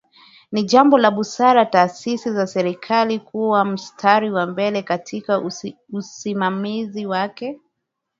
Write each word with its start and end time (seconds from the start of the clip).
Ni 0.51 0.63
jambo 0.63 0.97
la 0.97 1.11
busara 1.11 1.65
taasisi 1.65 2.31
za 2.33 2.47
Serikali 2.47 3.19
kuwa 3.19 3.65
mstari 3.65 4.31
wa 4.31 4.45
mbele 4.45 4.81
katika 4.83 5.41
usimamizi 5.91 7.05
wake 7.05 7.59